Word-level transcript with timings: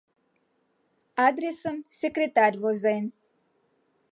Адресым 1.27 1.77
секретарь 1.99 2.57
возен. 2.61 3.05